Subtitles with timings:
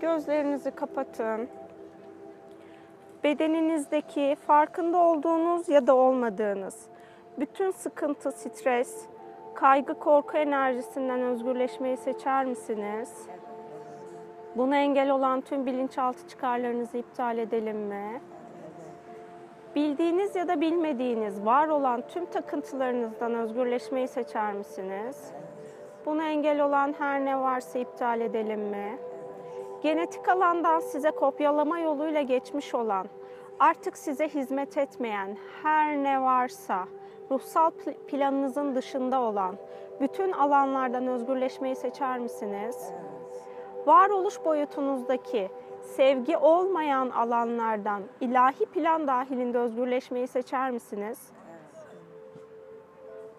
[0.00, 1.48] Gözlerinizi kapatın.
[3.24, 6.86] Bedeninizdeki farkında olduğunuz ya da olmadığınız
[7.38, 9.06] bütün sıkıntı, stres,
[9.54, 13.26] kaygı, korku enerjisinden özgürleşmeyi seçer misiniz?
[14.56, 18.20] Buna engel olan tüm bilinçaltı çıkarlarınızı iptal edelim mi?
[19.76, 25.32] Bildiğiniz ya da bilmediğiniz var olan tüm takıntılarınızdan özgürleşmeyi seçer misiniz?
[26.06, 28.98] Buna engel olan her ne varsa iptal edelim mi?
[29.82, 33.06] Genetik alandan size kopyalama yoluyla geçmiş olan,
[33.58, 36.84] artık size hizmet etmeyen her ne varsa,
[37.30, 37.70] ruhsal
[38.08, 39.56] planınızın dışında olan
[40.00, 42.92] bütün alanlardan özgürleşmeyi seçer misiniz?
[43.86, 45.50] Varoluş boyutunuzdaki
[45.82, 51.32] sevgi olmayan alanlardan ilahi plan dahilinde özgürleşmeyi seçer misiniz?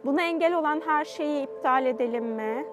[0.06, 2.66] Buna engel olan her şeyi iptal edelim mi?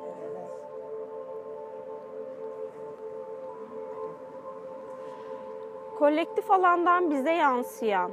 [5.98, 8.10] Kolektif alandan bize yansıyan,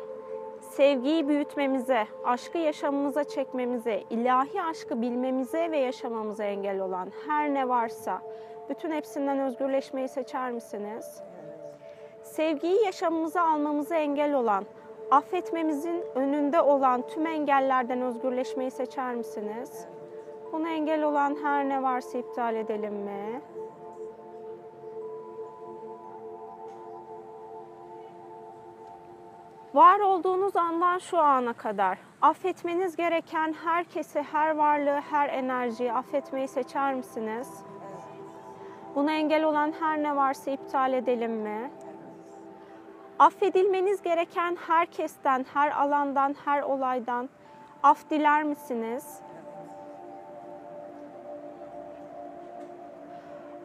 [0.59, 8.21] sevgiyi büyütmemize, aşkı yaşamımıza çekmemize, ilahi aşkı bilmemize ve yaşamamıza engel olan her ne varsa
[8.69, 11.21] bütün hepsinden özgürleşmeyi seçer misiniz?
[12.23, 14.65] Sevgiyi yaşamımıza almamıza engel olan,
[15.11, 19.87] affetmemizin önünde olan tüm engellerden özgürleşmeyi seçer misiniz?
[20.51, 23.41] Buna engel olan her ne varsa iptal edelim mi?
[29.73, 36.93] Var olduğunuz andan şu ana kadar affetmeniz gereken herkesi, her varlığı, her enerjiyi affetmeyi seçer
[36.93, 37.49] misiniz?
[38.95, 41.71] Buna engel olan her ne varsa iptal edelim mi?
[43.19, 47.29] Affedilmeniz gereken herkesten, her alandan, her olaydan
[47.83, 49.19] af diler misiniz?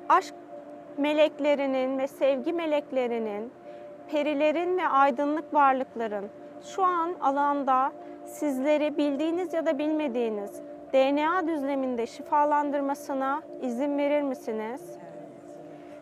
[0.08, 0.34] Aşk
[0.98, 3.52] meleklerinin ve sevgi meleklerinin,
[4.10, 6.30] perilerin ve aydınlık varlıkların
[6.74, 7.92] şu an alanda
[8.24, 14.98] sizleri bildiğiniz ya da bilmediğiniz DNA düzleminde şifalandırmasına izin verir misiniz?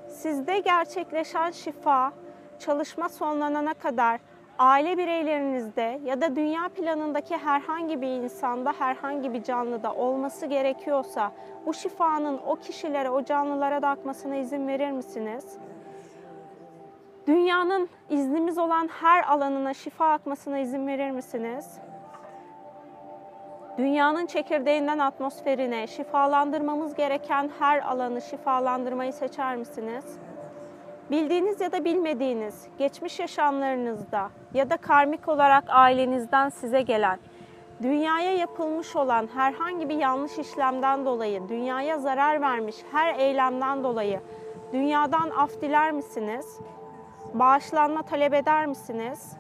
[0.08, 2.12] Sizde gerçekleşen şifa
[2.58, 4.20] çalışma sonlanana kadar
[4.58, 11.32] aile bireylerinizde ya da dünya planındaki herhangi bir insanda, herhangi bir canlıda olması gerekiyorsa
[11.66, 15.58] bu şifanın o kişilere, o canlılara da akmasına izin verir misiniz?
[17.26, 21.78] Dünyanın iznimiz olan her alanına şifa akmasına izin verir misiniz?
[23.78, 30.18] Dünyanın çekirdeğinden atmosferine şifalandırmamız gereken her alanı şifalandırmayı seçer misiniz?
[31.10, 37.18] Bildiğiniz ya da bilmediğiniz geçmiş yaşamlarınızda ya da karmik olarak ailenizden size gelen
[37.82, 44.20] dünyaya yapılmış olan herhangi bir yanlış işlemden dolayı, dünyaya zarar vermiş her eylemden dolayı
[44.72, 46.60] dünyadan af diler misiniz?
[47.38, 49.36] Bağışlanma talep eder misiniz?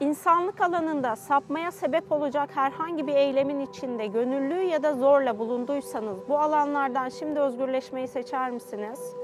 [0.00, 6.38] İnsanlık alanında sapmaya sebep olacak herhangi bir eylemin içinde gönüllü ya da zorla bulunduysanız bu
[6.38, 9.14] alanlardan şimdi özgürleşmeyi seçer misiniz?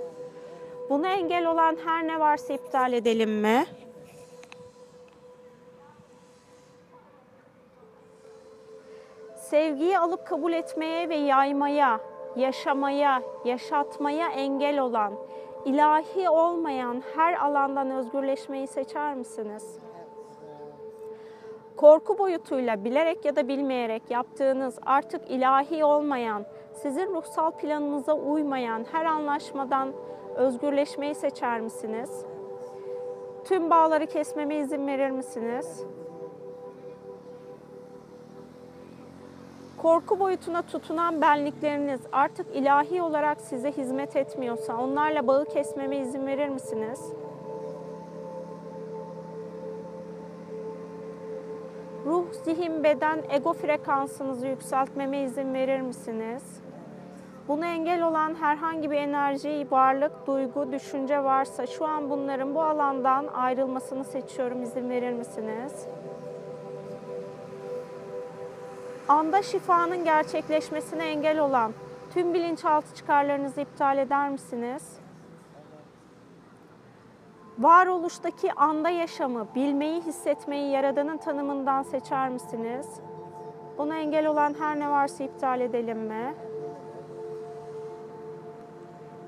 [0.90, 3.66] Buna engel olan her ne varsa iptal edelim mi?
[9.36, 12.00] Sevgiyi alıp kabul etmeye ve yaymaya,
[12.36, 15.12] yaşamaya, yaşatmaya engel olan,
[15.64, 19.78] ilahi olmayan her alandan özgürleşmeyi seçer misiniz?
[21.76, 29.04] Korku boyutuyla bilerek ya da bilmeyerek yaptığınız artık ilahi olmayan, sizin ruhsal planınıza uymayan her
[29.04, 29.92] anlaşmadan
[30.36, 32.26] özgürleşmeyi seçer misiniz?
[33.44, 35.86] Tüm bağları kesmeme izin verir misiniz?
[39.82, 46.48] Korku boyutuna tutunan benlikleriniz artık ilahi olarak size hizmet etmiyorsa onlarla bağı kesmeme izin verir
[46.48, 47.12] misiniz?
[52.06, 56.42] Ruh, zihin, beden, ego frekansınızı yükseltmeme izin verir misiniz?
[57.48, 63.26] Buna engel olan herhangi bir enerji, varlık, duygu, düşünce varsa şu an bunların bu alandan
[63.26, 64.62] ayrılmasını seçiyorum.
[64.62, 65.86] İzin verir misiniz?
[69.08, 71.72] Anda şifanın gerçekleşmesine engel olan
[72.14, 74.82] tüm bilinçaltı çıkarlarınızı iptal eder misiniz?
[77.58, 82.86] Varoluştaki anda yaşamı, bilmeyi, hissetmeyi Yaradan'ın tanımından seçer misiniz?
[83.78, 86.34] Buna engel olan her ne varsa iptal edelim mi?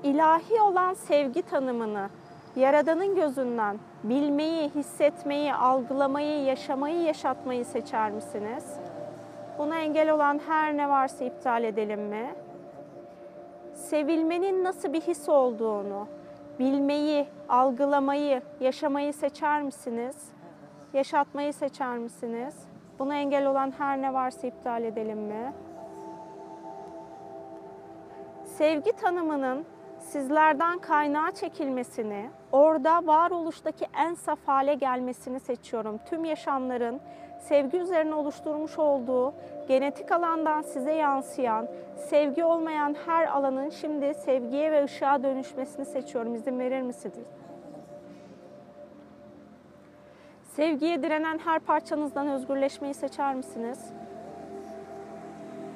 [0.03, 2.09] İlahi olan sevgi tanımını
[2.55, 8.79] Yaradan'ın gözünden bilmeyi, hissetmeyi, algılamayı, yaşamayı, yaşatmayı seçer misiniz?
[9.57, 12.35] Buna engel olan her ne varsa iptal edelim mi?
[13.75, 16.07] sevilmenin nasıl bir his olduğunu,
[16.59, 20.15] bilmeyi, algılamayı, yaşamayı seçer misiniz?
[20.93, 22.55] Yaşatmayı seçer misiniz?
[22.99, 25.53] Buna engel olan her ne varsa iptal edelim mi?
[28.43, 29.65] Sevgi tanımının
[29.99, 35.99] sizlerden kaynağa çekilmesini, orada varoluştaki en saf hale gelmesini seçiyorum.
[36.05, 36.99] Tüm yaşamların
[37.47, 39.33] sevgi üzerine oluşturmuş olduğu
[39.67, 41.67] genetik alandan size yansıyan,
[42.09, 46.35] sevgi olmayan her alanın şimdi sevgiye ve ışığa dönüşmesini seçiyorum.
[46.35, 47.27] İzin verir misiniz?
[50.43, 53.79] Sevgiye direnen her parçanızdan özgürleşmeyi seçer misiniz?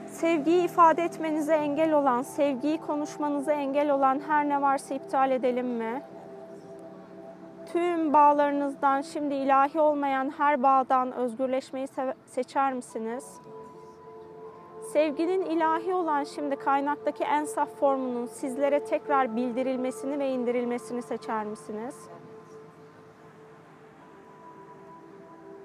[0.08, 6.02] Sevgiyi ifade etmenize engel olan, sevgiyi konuşmanıza engel olan her ne varsa iptal edelim mi?
[7.74, 11.88] Tüm bağlarınızdan şimdi ilahi olmayan her bağdan özgürleşmeyi
[12.26, 13.42] seçer misiniz?
[14.94, 21.96] Sevginin ilahi olan şimdi kaynaktaki en saf formunun sizlere tekrar bildirilmesini ve indirilmesini seçer misiniz?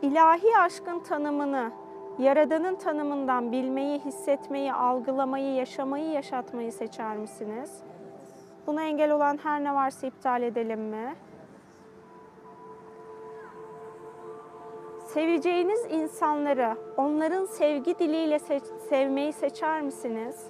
[0.03, 1.73] İlahi aşkın tanımını
[2.19, 7.83] Yaradan'ın tanımından bilmeyi, hissetmeyi, algılamayı, yaşamayı, yaşatmayı seçer misiniz?
[8.67, 11.15] Buna engel olan her ne varsa iptal edelim mi?
[15.15, 20.47] Seveceğiniz insanları onların sevgi diliyle se- sevmeyi seçer misiniz?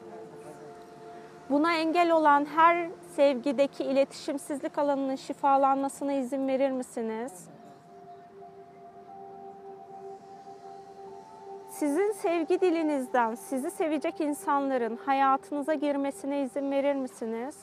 [1.50, 7.48] Buna engel olan her sevgideki iletişimsizlik alanının şifalanmasına izin verir misiniz?
[11.70, 17.56] Sizin sevgi dilinizden sizi sevecek insanların hayatınıza girmesine izin verir misiniz?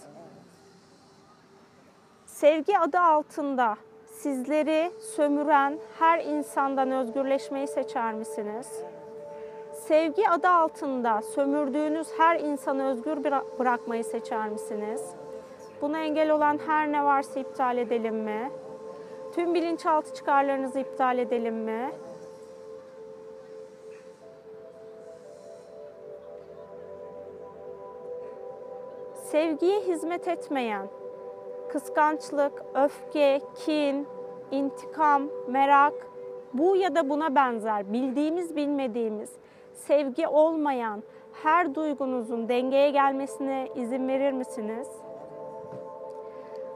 [2.25, 3.77] Sevgi adı altında
[4.22, 8.84] sizleri sömüren her insandan özgürleşmeyi seçer misiniz?
[9.74, 13.24] Sevgi adı altında sömürdüğünüz her insanı özgür
[13.60, 15.02] bırakmayı seçer misiniz?
[15.82, 18.52] Buna engel olan her ne varsa iptal edelim mi?
[19.36, 21.92] Tüm bilinçaltı çıkarlarınızı iptal edelim mi?
[29.32, 30.88] sevgiye hizmet etmeyen,
[31.72, 34.08] kıskançlık, öfke, kin,
[34.52, 35.94] intikam, merak,
[36.54, 39.30] bu ya da buna benzer bildiğimiz bilmediğimiz,
[39.74, 41.04] sevgi olmayan
[41.44, 44.88] her duygunuzun dengeye gelmesine izin verir misiniz?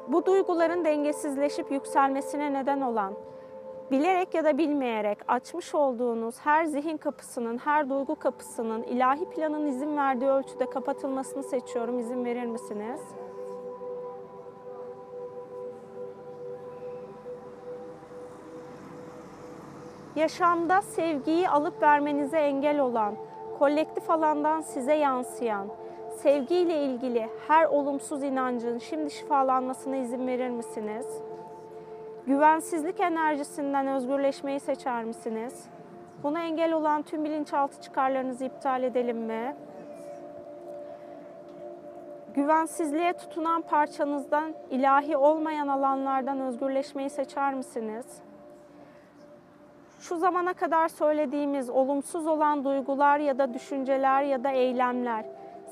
[0.07, 3.13] Bu duyguların dengesizleşip yükselmesine neden olan
[3.91, 9.97] bilerek ya da bilmeyerek açmış olduğunuz her zihin kapısının, her duygu kapısının ilahi planın izin
[9.97, 11.99] verdiği ölçüde kapatılmasını seçiyorum.
[11.99, 13.01] İzin verir misiniz?
[20.15, 23.15] Yaşamda sevgiyi alıp vermenize engel olan,
[23.59, 25.67] kolektif alandan size yansıyan,
[26.21, 31.05] sevgiyle ilgili her olumsuz inancın şimdi şifalanmasına izin verir misiniz?
[32.27, 35.65] Güvensizlik enerjisinden özgürleşmeyi seçer misiniz?
[36.23, 39.55] Buna engel olan tüm bilinçaltı çıkarlarınızı iptal edelim mi?
[42.33, 48.24] Güvensizliğe tutunan parçanızdan ilahi olmayan alanlardan özgürleşmeyi seçer misiniz?
[49.99, 55.25] Şu zamana kadar söylediğimiz olumsuz olan duygular ya da düşünceler ya da eylemler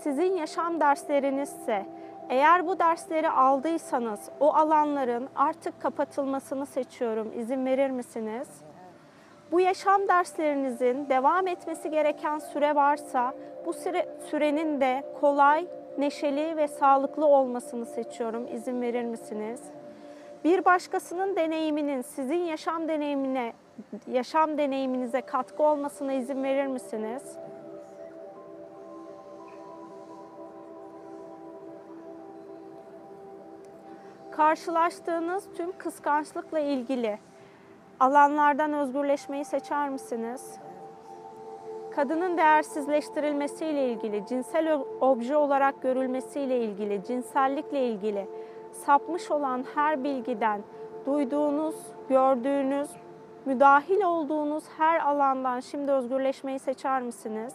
[0.04, 1.86] sizin yaşam derslerinizse
[2.30, 7.32] eğer bu dersleri aldıysanız o alanların artık kapatılmasını seçiyorum.
[7.36, 8.48] İzin verir misiniz?
[9.52, 13.34] Bu yaşam derslerinizin devam etmesi gereken süre varsa
[13.66, 18.48] bu süre, sürenin de kolay, neşeli ve sağlıklı olmasını seçiyorum.
[18.54, 19.62] İzin verir misiniz?
[20.44, 23.54] Bir başkasının deneyiminin sizin yaşam deneyimine,
[24.08, 27.38] yaşam deneyiminize katkı olmasına izin verir misiniz?
[34.36, 37.20] karşılaştığınız tüm kıskançlıkla ilgili
[38.00, 40.60] alanlardan özgürleşmeyi seçer misiniz?
[41.96, 48.28] Kadının değersizleştirilmesiyle ilgili, cinsel obje olarak görülmesiyle ilgili, cinsellikle ilgili
[48.72, 50.62] sapmış olan her bilgiden
[51.06, 51.76] duyduğunuz,
[52.10, 52.90] gördüğünüz,
[53.46, 57.54] müdahil olduğunuz her alandan şimdi özgürleşmeyi seçer misiniz?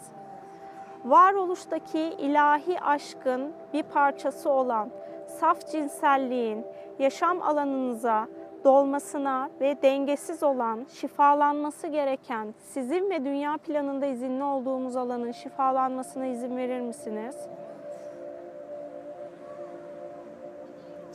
[1.04, 4.90] Varoluştaki ilahi aşkın bir parçası olan
[5.26, 6.66] saf cinselliğin
[6.99, 8.28] yaşam alanınıza
[8.64, 16.57] dolmasına ve dengesiz olan, şifalanması gereken, sizin ve dünya planında izinli olduğumuz alanın şifalanmasına izin
[16.57, 17.37] verir misiniz?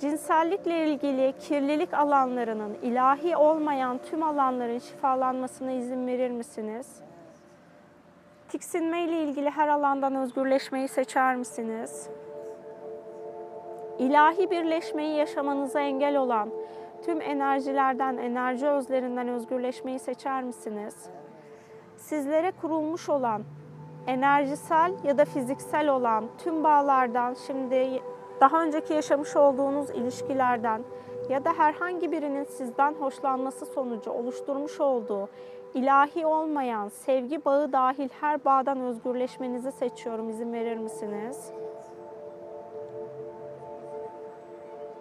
[0.04, 7.02] Cinsellikle ilgili kirlilik alanlarının, ilahi olmayan tüm alanların şifalanmasına izin verir misiniz?
[8.50, 12.10] Tiksinme ile ilgili her alandan özgürleşmeyi seçer misiniz?
[14.00, 16.50] ilahi birleşmeyi yaşamanıza engel olan
[17.06, 21.10] tüm enerjilerden, enerji özlerinden özgürleşmeyi seçer misiniz?
[21.98, 23.44] Sizlere kurulmuş olan
[24.08, 28.02] enerjisel ya da fiziksel olan tüm bağlardan şimdi
[28.44, 30.84] daha önceki yaşamış olduğunuz ilişkilerden
[31.30, 35.30] ya da herhangi birinin sizden hoşlanması sonucu oluşturmuş olduğu
[35.74, 40.30] ilahi olmayan sevgi bağı dahil her bağdan özgürleşmenizi seçiyorum.
[40.30, 41.52] İzin verir misiniz?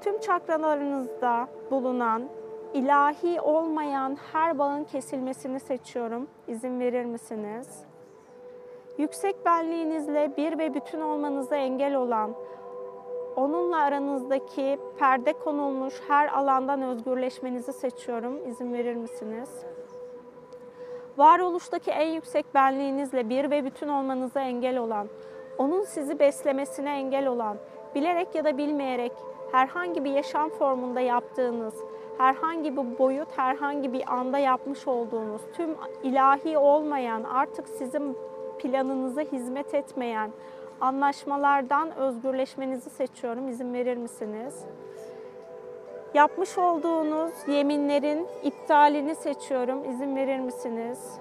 [0.00, 2.22] Tüm çakralarınızda bulunan
[2.75, 6.28] ilahi olmayan her bağın kesilmesini seçiyorum.
[6.49, 7.84] İzin verir misiniz?
[8.99, 12.34] Yüksek benliğinizle bir ve bütün olmanıza engel olan,
[13.36, 18.48] onunla aranızdaki perde konulmuş her alandan özgürleşmenizi seçiyorum.
[18.48, 19.64] İzin verir misiniz?
[21.18, 25.08] Varoluştaki en yüksek benliğinizle bir ve bütün olmanıza engel olan,
[25.58, 27.56] onun sizi beslemesine engel olan,
[27.94, 29.12] bilerek ya da bilmeyerek
[29.52, 31.74] herhangi bir yaşam formunda yaptığınız,
[32.18, 35.70] herhangi bir boyut, herhangi bir anda yapmış olduğunuz, tüm
[36.02, 38.16] ilahi olmayan, artık sizin
[38.58, 40.30] planınıza hizmet etmeyen
[40.82, 43.48] anlaşmalardan özgürleşmenizi seçiyorum.
[43.48, 44.64] İzin verir misiniz?
[46.14, 49.90] Yapmış olduğunuz yeminlerin iptalini seçiyorum.
[49.90, 51.18] İzin verir misiniz?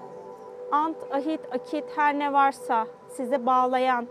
[0.72, 4.06] Ant, ahit, akit her ne varsa size bağlayan,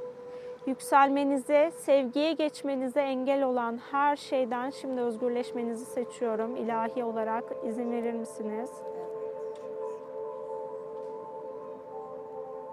[0.65, 6.55] yükselmenize, sevgiye geçmenize engel olan her şeyden şimdi özgürleşmenizi seçiyorum.
[6.55, 8.69] İlahi olarak izin verir misiniz?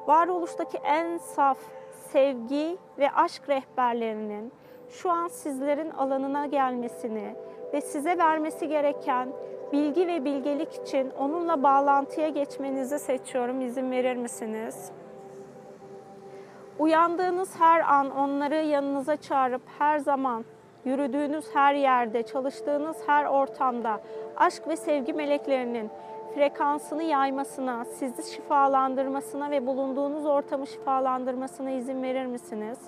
[0.06, 1.58] Varoluştaki en saf
[2.12, 4.52] sevgi ve aşk rehberlerinin
[4.90, 7.34] şu an sizlerin alanına gelmesini
[7.72, 9.28] ve size vermesi gereken
[9.72, 13.60] bilgi ve bilgelik için onunla bağlantıya geçmenizi seçiyorum.
[13.60, 14.90] İzin verir misiniz?
[16.78, 20.44] Uyandığınız her an onları yanınıza çağırıp her zaman
[20.84, 24.00] yürüdüğünüz her yerde, çalıştığınız her ortamda
[24.36, 25.90] aşk ve sevgi meleklerinin
[26.38, 32.78] frekansını yaymasına, sizi şifalandırmasına ve bulunduğunuz ortamı şifalandırmasına izin verir misiniz?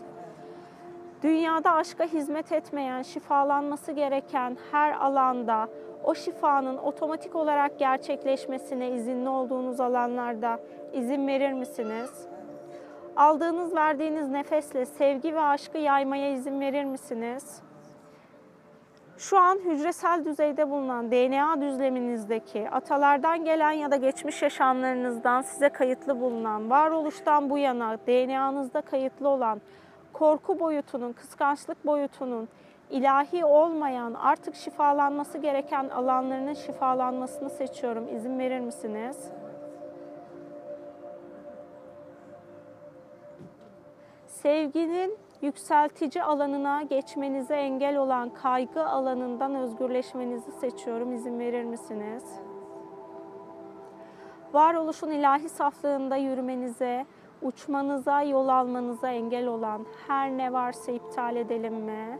[1.22, 5.68] Dünyada aşka hizmet etmeyen, şifalanması gereken her alanda
[6.04, 10.60] o şifanın otomatik olarak gerçekleşmesine izinli olduğunuz alanlarda
[10.92, 12.28] izin verir misiniz?
[13.16, 17.62] Aldığınız, verdiğiniz nefesle sevgi ve aşkı yaymaya izin verir misiniz?
[19.20, 26.20] Şu an hücresel düzeyde bulunan DNA düzleminizdeki atalardan gelen ya da geçmiş yaşamlarınızdan size kayıtlı
[26.20, 29.60] bulunan, varoluştan bu yana DNA'nızda kayıtlı olan
[30.12, 32.48] korku boyutunun, kıskançlık boyutunun,
[32.90, 38.16] ilahi olmayan, artık şifalanması gereken alanlarının şifalanmasını seçiyorum.
[38.16, 39.30] İzin verir misiniz?
[44.26, 51.12] Sevginin yükseltici alanına geçmenize engel olan kaygı alanından özgürleşmenizi seçiyorum.
[51.12, 52.24] İzin verir misiniz?
[54.52, 57.06] Varoluşun ilahi saflığında yürümenize,
[57.42, 62.18] uçmanıza, yol almanıza engel olan her ne varsa iptal edelim mi?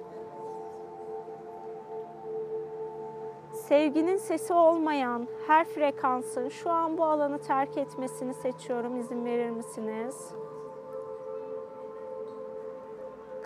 [3.53, 9.01] Sevginin sesi olmayan her frekansın şu an bu alanı terk etmesini seçiyorum.
[9.01, 10.35] İzin verir misiniz?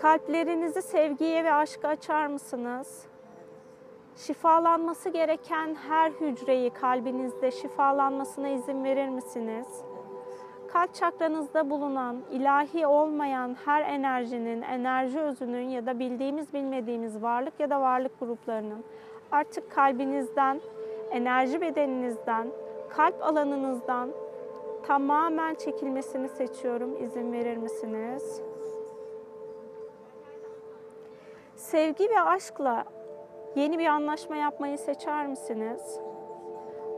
[0.04, 3.06] Kalplerinizi sevgiye ve aşka açar mısınız?
[4.16, 9.66] Şifalanması gereken her hücreyi kalbinizde şifalanmasına izin verir misiniz?
[10.68, 17.70] Kalp çakranızda bulunan ilahi olmayan her enerjinin, enerji özünün ya da bildiğimiz bilmediğimiz varlık ya
[17.70, 18.84] da varlık gruplarının
[19.32, 20.60] artık kalbinizden,
[21.10, 22.48] enerji bedeninizden,
[22.88, 24.10] kalp alanınızdan
[24.86, 27.02] tamamen çekilmesini seçiyorum.
[27.02, 28.42] İzin verir misiniz?
[31.56, 32.84] Sevgi ve aşkla
[33.56, 36.00] yeni bir anlaşma yapmayı seçer misiniz?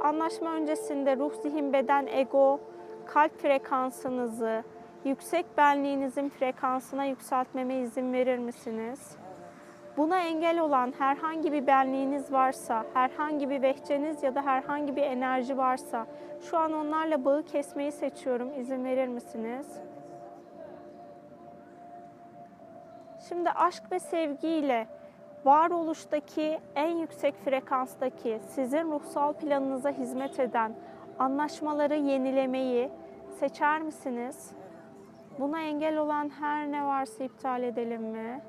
[0.01, 2.61] Anlaşma öncesinde ruh, zihin, beden, ego,
[3.07, 4.65] kalp frekansınızı,
[5.05, 9.17] yüksek benliğinizin frekansına yükseltmeme izin verir misiniz?
[9.97, 15.59] Buna engel olan herhangi bir benliğiniz varsa, herhangi bir vehçeniz ya da herhangi bir enerji
[15.59, 16.07] varsa
[16.51, 18.53] şu an onlarla bağı kesmeyi seçiyorum.
[18.61, 19.81] İzin verir misiniz?
[23.29, 24.87] Şimdi aşk ve sevgiyle
[25.45, 30.75] varoluştaki en yüksek frekanstaki sizin ruhsal planınıza hizmet eden
[31.19, 32.91] anlaşmaları yenilemeyi
[33.41, 34.51] seçer misiniz?
[35.39, 38.41] Buna engel olan her ne varsa iptal edelim mi?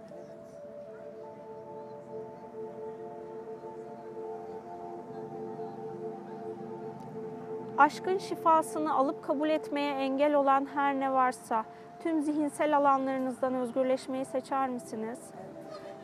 [7.78, 11.66] Aşkın şifasını alıp kabul etmeye engel olan her ne varsa
[12.08, 15.20] tüm zihinsel alanlarınızdan özgürleşmeyi seçer misiniz?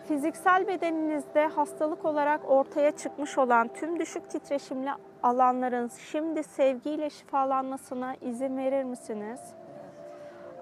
[0.07, 4.89] Fiziksel bedeninizde hastalık olarak ortaya çıkmış olan tüm düşük titreşimli
[5.23, 9.39] alanların şimdi sevgiyle şifalanmasına izin verir misiniz?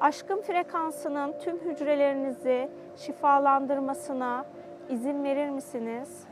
[0.01, 4.45] Aşkın frekansının tüm hücrelerinizi şifalandırmasına
[4.89, 6.27] izin verir misiniz?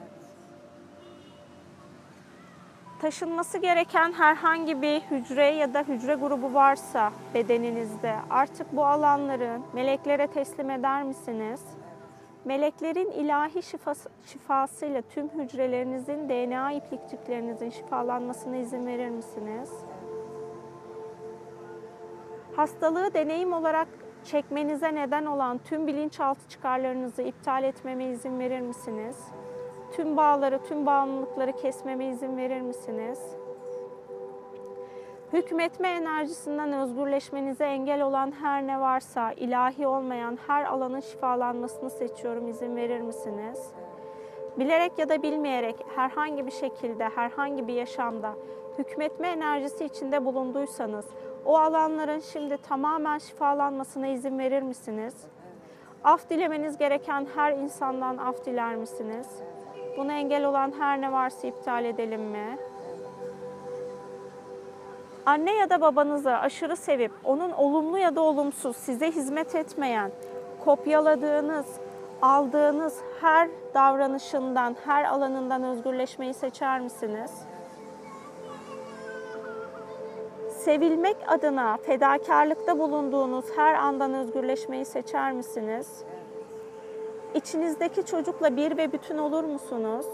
[2.99, 10.27] Taşınması gereken herhangi bir hücre ya da hücre grubu varsa bedeninizde artık bu alanları meleklere
[10.27, 11.61] teslim eder misiniz?
[12.45, 19.71] Meleklerin ilahi şifası, şifasıyla tüm hücrelerinizin DNA iplikçiklerinizin şifalanmasına izin verir misiniz?
[22.55, 23.87] Hastalığı deneyim olarak
[24.25, 29.17] çekmenize neden olan tüm bilinçaltı çıkarlarınızı iptal etmeme izin verir misiniz?
[29.91, 33.19] Tüm bağları, tüm bağımlılıkları kesmeme izin verir misiniz?
[35.33, 42.47] Hükmetme enerjisinden özgürleşmenize engel olan her ne varsa, ilahi olmayan her alanın şifalanmasını seçiyorum.
[42.47, 43.71] izin verir misiniz?
[44.59, 48.35] Bilerek ya da bilmeyerek herhangi bir şekilde, herhangi bir yaşamda
[48.77, 51.05] hükmetme enerjisi içinde bulunduysanız,
[51.45, 55.15] o alanların şimdi tamamen şifalanmasına izin verir misiniz?
[56.03, 59.27] Af dilemeniz gereken her insandan af diler misiniz?
[59.97, 62.57] Buna engel olan her ne varsa iptal edelim mi?
[65.25, 70.11] Anne ya da babanızı aşırı sevip onun olumlu ya da olumsuz size hizmet etmeyen,
[70.65, 71.65] kopyaladığınız,
[72.21, 77.31] aldığınız her davranışından, her alanından özgürleşmeyi seçer misiniz?
[80.49, 86.03] Sevilmek adına fedakarlıkta bulunduğunuz her andan özgürleşmeyi seçer misiniz?
[87.35, 90.05] İçinizdeki çocukla bir ve bütün olur musunuz?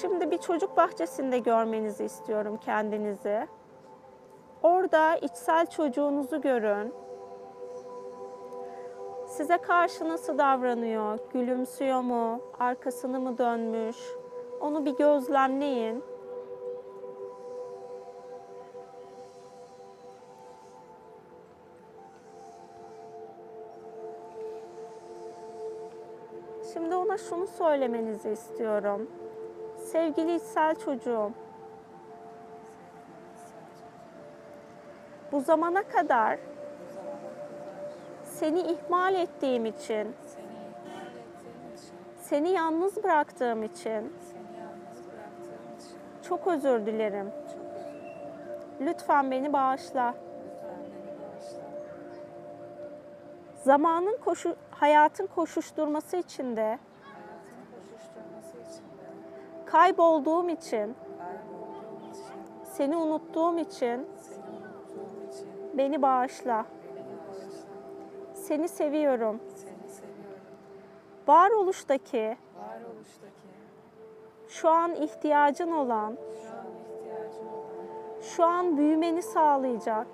[0.00, 3.46] Şimdi bir çocuk bahçesinde görmenizi istiyorum kendinizi.
[4.62, 6.94] Orada içsel çocuğunuzu görün.
[9.26, 11.18] Size karşı nasıl davranıyor?
[11.32, 12.40] Gülümsüyor mu?
[12.58, 13.96] Arkasını mı dönmüş?
[14.60, 16.04] Onu bir gözlemleyin.
[27.18, 29.10] Şunu söylemenizi istiyorum.
[29.78, 31.30] Sevgili içsel çocuğum,
[35.32, 36.38] bu zamana kadar
[38.24, 40.16] seni ihmal ettiğim için,
[42.20, 44.12] seni yalnız bıraktığım için
[46.28, 47.32] çok özür dilerim.
[48.80, 50.14] Lütfen beni bağışla.
[53.54, 56.78] Zamanın koşu, hayatın koşuşturması içinde
[59.70, 60.94] kaybolduğum için,
[62.64, 64.06] seni unuttuğum için
[65.74, 66.66] beni bağışla.
[68.34, 69.40] Seni seviyorum.
[71.28, 72.36] Varoluştaki
[74.48, 76.16] şu an ihtiyacın olan,
[78.22, 80.06] şu an büyümeni sağlayacak,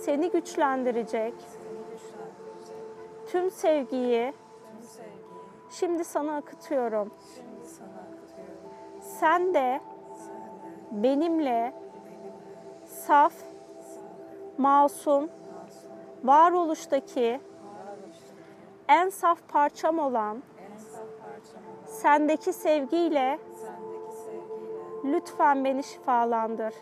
[0.00, 1.34] seni güçlendirecek.
[3.26, 4.32] Tüm sevgiyi
[5.72, 7.14] şimdi sana akıtıyorum.
[9.00, 9.80] Sen de
[10.90, 11.74] benimle
[12.84, 13.34] saf,
[14.58, 15.30] masum,
[16.24, 17.40] varoluştaki
[18.88, 20.42] en saf parçam olan
[21.86, 23.38] sendeki sevgiyle
[25.04, 26.74] lütfen beni şifalandır.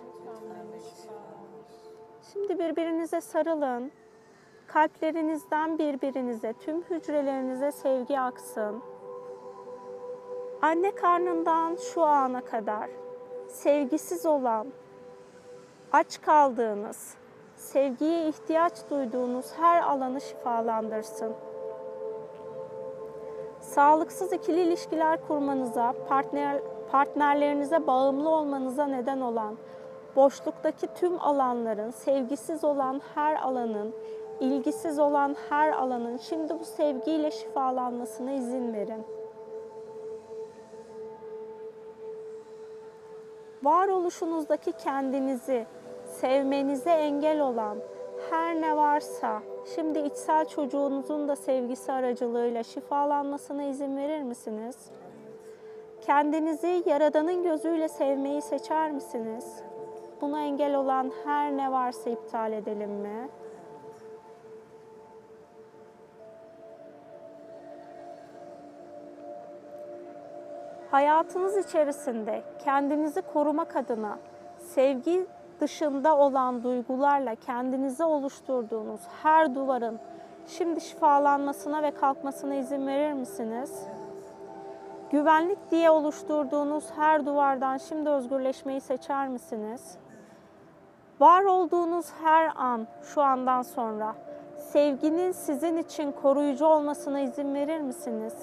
[2.33, 3.92] Şimdi birbirinize sarılın.
[4.72, 8.83] Kalplerinizden birbirinize, tüm hücrelerinize sevgi aksın.
[10.62, 12.90] Anne karnından şu ana kadar
[13.48, 14.66] sevgisiz olan,
[15.92, 17.14] aç kaldığınız,
[17.56, 21.33] sevgiye ihtiyaç duyduğunuz her alanı şifalandırsın.
[23.61, 26.61] Sağlıksız ikili ilişkiler kurmanıza, partner,
[26.92, 29.56] partnerlerinize bağımlı olmanıza neden olan,
[30.16, 33.94] boşluktaki tüm alanların, sevgisiz olan her alanın,
[34.40, 39.05] ilgisiz olan her alanın şimdi bu sevgiyle şifalanmasına izin verin.
[43.62, 45.66] Varoluşunuzdaki kendinizi
[46.07, 47.79] sevmenize engel olan
[48.31, 49.42] her ne varsa
[49.74, 54.76] şimdi içsel çocuğunuzun da sevgisi aracılığıyla şifalanmasına izin verir misiniz?
[56.00, 59.62] Kendinizi Yaradan'ın gözüyle sevmeyi seçer misiniz?
[60.20, 63.29] Buna engel olan her ne varsa iptal edelim mi?
[70.90, 74.18] Hayatınız içerisinde kendinizi korumak adına
[74.59, 75.26] sevgi
[75.61, 80.00] dışında olan duygularla kendinize oluşturduğunuz her duvarın
[80.46, 83.87] Şimdi şifalanmasına ve kalkmasına izin verir misiniz?
[85.11, 89.98] Güvenlik diye oluşturduğunuz her duvardan şimdi özgürleşmeyi seçer misiniz?
[91.20, 94.14] Var olduğunuz her an şu andan sonra
[94.59, 98.35] sevginin sizin için koruyucu olmasına izin verir misiniz?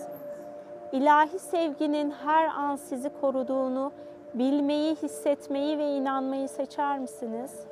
[0.92, 3.92] İlahi sevginin her an sizi koruduğunu
[4.34, 7.68] bilmeyi, hissetmeyi ve inanmayı seçer misiniz?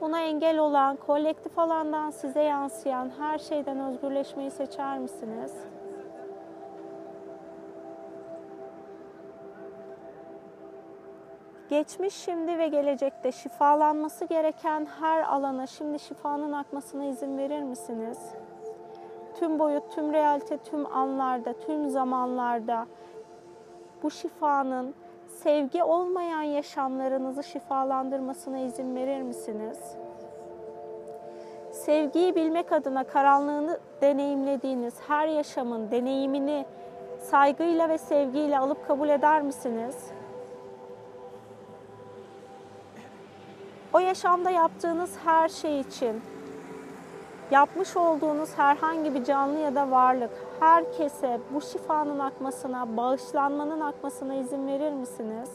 [0.00, 5.52] Buna engel olan, kolektif alandan size yansıyan her şeyden özgürleşmeyi seçer misiniz?
[11.68, 18.18] Geçmiş, şimdi ve gelecekte şifalanması gereken her alana şimdi şifanın akmasına izin verir misiniz?
[19.38, 22.86] Tüm boyut, tüm realite, tüm anlarda, tüm zamanlarda
[24.02, 24.94] bu şifanın
[25.26, 29.96] sevgi olmayan yaşamlarınızı şifalandırmasına izin verir misiniz?
[31.72, 36.66] Sevgiyi bilmek adına karanlığını deneyimlediğiniz her yaşamın deneyimini
[37.20, 40.10] saygıyla ve sevgiyle alıp kabul eder misiniz?
[43.92, 46.22] O yaşamda yaptığınız her şey için
[47.50, 50.30] yapmış olduğunuz herhangi bir canlı ya da varlık
[50.60, 55.50] herkese bu şifanın akmasına, bağışlanmanın akmasına izin verir misiniz?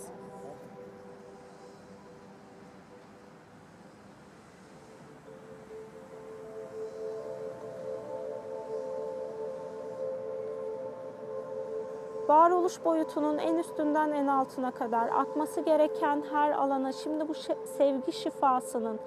[12.32, 17.34] varoluş boyutunun en üstünden en altına kadar akması gereken her alana şimdi bu
[17.78, 19.00] sevgi şifasının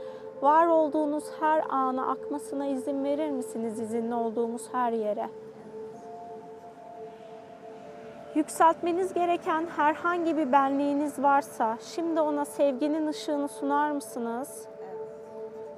[0.45, 5.29] var olduğunuz her ana akmasına izin verir misiniz izinli olduğumuz her yere?
[8.35, 14.69] Yükseltmeniz gereken herhangi bir benliğiniz varsa şimdi ona sevginin ışığını sunar mısınız?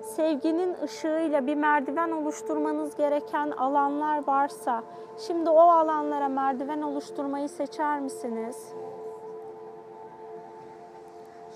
[0.03, 4.83] Sevginin ışığıyla bir merdiven oluşturmanız gereken alanlar varsa
[5.27, 8.73] şimdi o alanlara merdiven oluşturmayı seçer misiniz?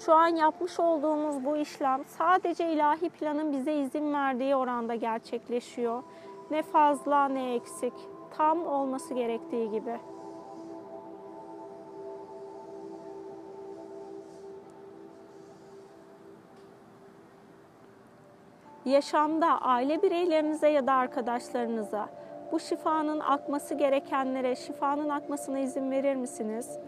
[0.04, 6.02] Şu an yapmış olduğumuz bu işlem sadece ilahi planın bize izin verdiği oranda gerçekleşiyor.
[6.50, 7.92] Ne fazla ne eksik.
[8.36, 10.00] Tam olması gerektiği gibi.
[18.84, 22.08] Yaşamda aile bireylerinize ya da arkadaşlarınıza
[22.52, 26.78] bu şifanın akması gerekenlere şifanın akmasına izin verir misiniz?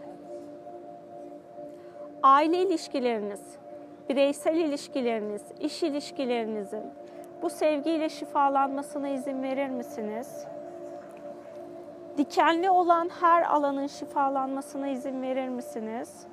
[2.23, 3.41] Aile ilişkileriniz,
[4.09, 6.83] bireysel ilişkileriniz, iş ilişkilerinizin
[7.41, 10.45] bu sevgiyle şifalanmasına izin verir misiniz?
[12.17, 16.27] Dikenli olan her alanın şifalanmasına izin verir misiniz?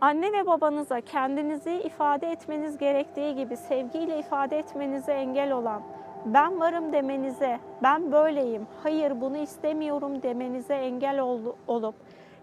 [0.00, 5.82] Anne ve babanıza kendinizi ifade etmeniz gerektiği gibi sevgiyle ifade etmenize engel olan,
[6.26, 11.20] ben varım demenize, ben böyleyim, hayır bunu istemiyorum demenize engel
[11.66, 11.94] olup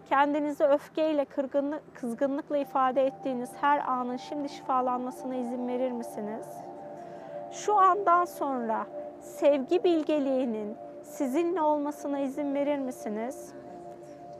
[0.09, 6.47] kendinizi öfkeyle, kırgınlık, kızgınlıkla ifade ettiğiniz her anın şimdi şifalanmasına izin verir misiniz?
[7.51, 8.87] Şu andan sonra
[9.21, 13.53] sevgi bilgeliğinin sizinle olmasına izin verir misiniz?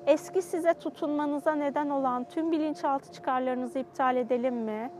[0.05, 4.91] Eski size tutunmanıza neden olan tüm bilinçaltı çıkarlarınızı iptal edelim mi?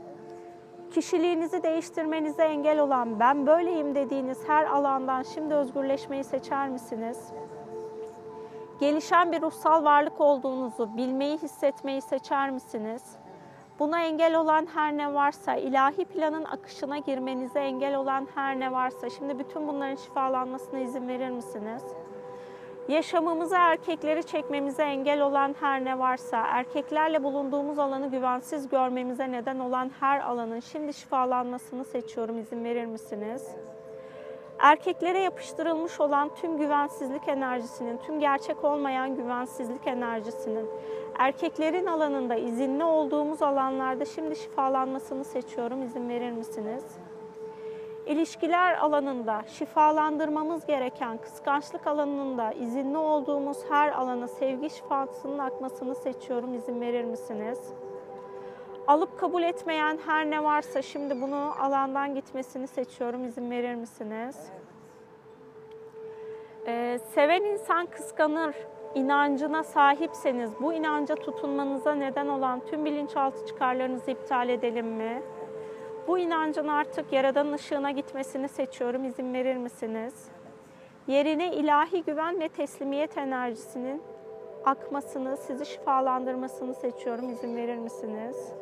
[0.92, 7.32] Kişiliğinizi değiştirmenize engel olan ben böyleyim dediğiniz her alandan şimdi özgürleşmeyi seçer misiniz?
[8.80, 13.04] Gelişen bir ruhsal varlık olduğunuzu bilmeyi, hissetmeyi seçer misiniz?
[13.80, 19.10] Buna engel olan her ne varsa, ilahi planın akışına girmenize engel olan her ne varsa,
[19.10, 21.84] şimdi bütün bunların şifalanmasına izin verir misiniz?
[22.88, 29.92] Yaşamımıza erkekleri çekmemize engel olan her ne varsa, erkeklerle bulunduğumuz alanı güvensiz görmemize neden olan
[30.00, 32.40] her alanın şimdi şifalanmasını seçiyorum.
[32.40, 33.56] İzin verir misiniz?
[34.60, 40.70] Erkeklere yapıştırılmış olan tüm güvensizlik enerjisinin, tüm gerçek olmayan güvensizlik enerjisinin,
[41.18, 45.84] erkeklerin alanında izinli olduğumuz alanlarda şimdi şifalanmasını seçiyorum.
[45.84, 46.84] İzin verir misiniz?
[48.06, 56.54] İlişkiler alanında şifalandırmamız gereken kıskançlık alanında izinli olduğumuz her alana sevgi şifasının akmasını seçiyorum.
[56.54, 57.60] İzin verir misiniz?
[58.88, 63.26] Alıp kabul etmeyen her ne varsa şimdi bunu alandan gitmesini seçiyorum.
[63.26, 64.38] İzin verir misiniz?
[66.68, 68.56] Ee, seven insan kıskanır
[68.96, 75.22] inancına sahipseniz bu inanca tutunmanıza neden olan tüm bilinçaltı çıkarlarınızı iptal edelim mi?
[76.08, 79.06] Bu inancın artık Yaradan'ın ışığına gitmesini seçiyorum.
[79.06, 80.28] İzin verir misiniz?
[81.08, 84.02] Yerine ilahi güven ve teslimiyet enerjisinin
[84.66, 87.30] akmasını, sizi şifalandırmasını seçiyorum.
[87.30, 88.54] İzin verir misiniz?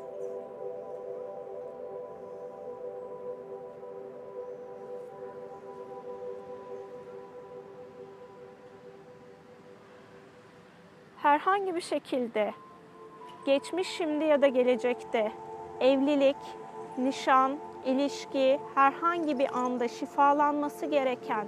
[11.23, 12.53] Herhangi bir şekilde
[13.45, 15.31] geçmiş, şimdi ya da gelecekte
[15.79, 16.35] evlilik,
[16.97, 21.47] nişan, ilişki herhangi bir anda şifalanması gereken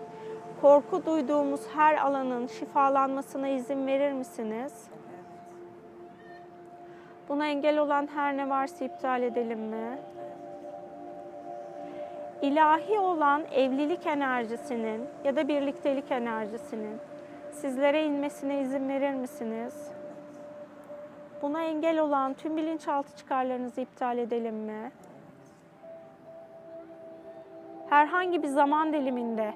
[0.62, 4.88] korku duyduğumuz her alanın şifalanmasına izin verir misiniz?
[7.30, 10.00] Buna engel olan her ne varsa iptal edelim mi?
[12.42, 17.00] İlahi olan evlilik enerjisinin ya da birliktelik enerjisinin
[17.56, 19.92] sizlere inmesine izin verir misiniz?
[21.42, 24.92] Buna engel olan tüm bilinçaltı çıkarlarınızı iptal edelim mi?
[27.90, 29.54] Herhangi bir zaman diliminde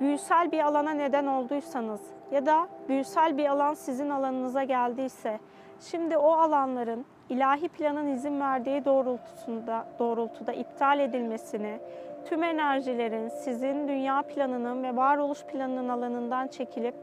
[0.00, 2.00] büyüsel bir alana neden olduysanız
[2.32, 5.38] ya da büyüsel bir alan sizin alanınıza geldiyse
[5.80, 11.80] şimdi o alanların ilahi planın izin verdiği doğrultusunda doğrultuda iptal edilmesini,
[12.24, 16.94] tüm enerjilerin sizin dünya planının ve varoluş planının alanından çekilip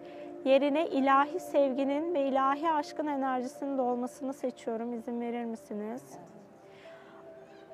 [0.45, 4.93] yerine ilahi sevginin ve ilahi aşkın enerjisinin dolmasını seçiyorum.
[4.93, 6.19] İzin verir misiniz?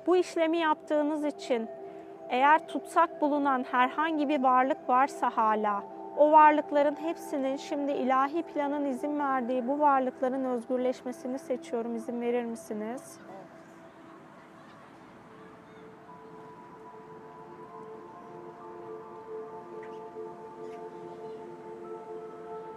[0.06, 1.68] Bu işlemi yaptığınız için
[2.28, 5.84] eğer tutsak bulunan herhangi bir varlık varsa hala
[6.16, 11.96] o varlıkların hepsinin şimdi ilahi planın izin verdiği bu varlıkların özgürleşmesini seçiyorum.
[11.96, 13.18] İzin verir misiniz?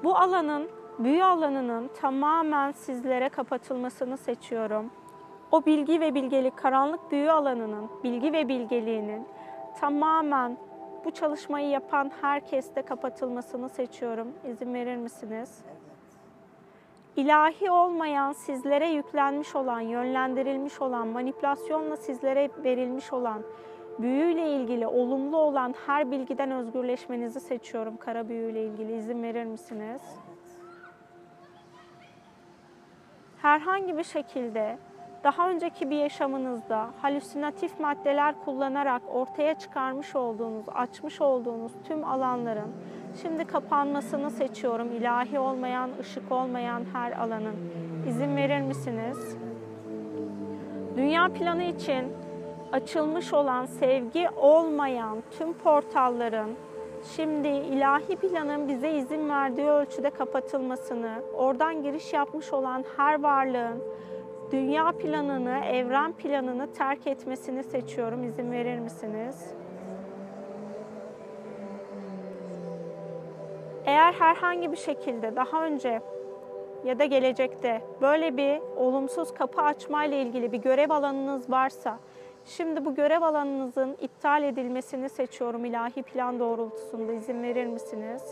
[0.03, 0.67] Bu alanın,
[0.99, 4.91] büyü alanının tamamen sizlere kapatılmasını seçiyorum.
[5.51, 9.27] O bilgi ve bilgelik, karanlık büyü alanının, bilgi ve bilgeliğinin
[9.79, 10.57] tamamen
[11.05, 14.27] bu çalışmayı yapan herkeste kapatılmasını seçiyorum.
[14.47, 15.61] İzin verir misiniz?
[17.15, 23.41] İlahi olmayan, sizlere yüklenmiş olan, yönlendirilmiş olan, manipülasyonla sizlere verilmiş olan,
[23.99, 27.97] büyüyle ilgili olumlu olan her bilgiden özgürleşmenizi seçiyorum.
[27.97, 30.01] Kara büyüyle ilgili izin verir misiniz?
[33.41, 34.77] Herhangi bir şekilde
[35.23, 42.71] daha önceki bir yaşamınızda halüsinatif maddeler kullanarak ortaya çıkarmış olduğunuz, açmış olduğunuz tüm alanların
[43.21, 44.91] şimdi kapanmasını seçiyorum.
[44.91, 47.55] İlahi olmayan, ışık olmayan her alanın.
[48.09, 49.37] İzin verir misiniz?
[50.97, 52.13] Dünya planı için
[52.71, 56.49] açılmış olan sevgi olmayan tüm portalların
[57.15, 63.83] şimdi ilahi planın bize izin verdiği ölçüde kapatılmasını, oradan giriş yapmış olan her varlığın
[64.51, 68.23] dünya planını, evren planını terk etmesini seçiyorum.
[68.23, 69.53] İzin verir misiniz?
[73.85, 76.01] Eğer herhangi bir şekilde daha önce
[76.83, 81.99] ya da gelecekte böyle bir olumsuz kapı açma ile ilgili bir görev alanınız varsa,
[82.47, 87.13] şimdi bu görev alanınızın iptal edilmesini seçiyorum ilahi plan doğrultusunda.
[87.13, 88.23] izin verir misiniz?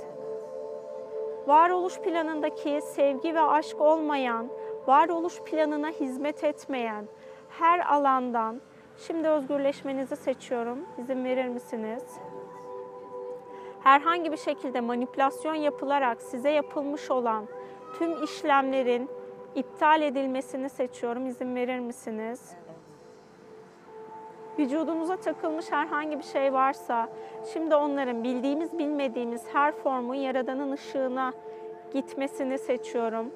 [1.48, 4.48] Varoluş planındaki sevgi ve aşk olmayan,
[4.88, 7.06] varoluş planına hizmet etmeyen
[7.50, 8.62] her alandan
[8.98, 10.80] şimdi özgürleşmenizi seçiyorum.
[10.98, 12.04] İzin verir misiniz?
[13.84, 17.48] Herhangi bir şekilde manipülasyon yapılarak size yapılmış olan
[17.98, 19.10] tüm işlemlerin
[19.56, 21.26] iptal edilmesini seçiyorum.
[21.26, 22.56] İzin verir misiniz?
[24.60, 27.10] Vücudunuza takılmış herhangi bir şey varsa
[27.54, 31.34] şimdi onların bildiğimiz bilmediğimiz her formun Yaradan'ın ışığına
[31.94, 33.32] gitmesini seçiyorum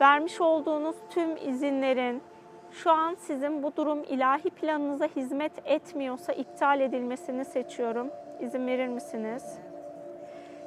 [0.00, 2.22] vermiş olduğunuz tüm izinlerin
[2.70, 8.10] şu an sizin bu durum ilahi planınıza hizmet etmiyorsa iptal edilmesini seçiyorum.
[8.40, 9.58] İzin verir misiniz?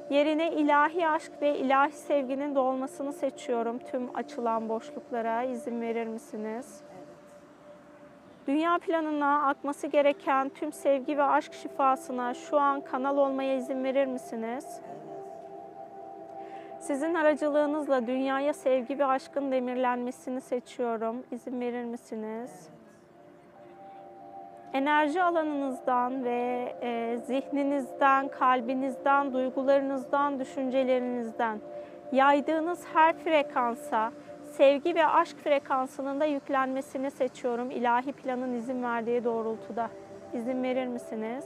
[0.09, 5.43] Yerine ilahi aşk ve ilahi sevginin dolmasını seçiyorum tüm açılan boşluklara.
[5.43, 6.81] izin verir misiniz?
[8.47, 14.05] Dünya planına akması gereken tüm sevgi ve aşk şifasına şu an kanal olmaya izin verir
[14.05, 14.81] misiniz?
[16.79, 21.23] Sizin aracılığınızla dünyaya sevgi ve aşkın demirlenmesini seçiyorum.
[21.31, 22.69] İzin verir misiniz?
[24.73, 31.59] Enerji alanınızdan ve e, zihninizden, kalbinizden, duygularınızdan, düşüncelerinizden
[32.11, 34.11] yaydığınız her frekansa
[34.57, 37.71] sevgi ve aşk frekansının da yüklenmesini seçiyorum.
[37.71, 39.89] İlahi planın izin verdiği doğrultuda.
[40.33, 41.45] İzin verir misiniz?